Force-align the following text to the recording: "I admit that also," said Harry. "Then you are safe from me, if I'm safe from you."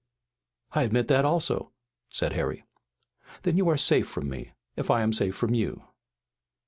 "I 0.71 0.81
admit 0.81 1.09
that 1.09 1.25
also," 1.25 1.73
said 2.09 2.33
Harry. 2.33 2.65
"Then 3.43 3.55
you 3.55 3.69
are 3.69 3.77
safe 3.77 4.07
from 4.07 4.29
me, 4.29 4.53
if 4.75 4.89
I'm 4.89 5.13
safe 5.13 5.35
from 5.35 5.53
you." 5.53 5.83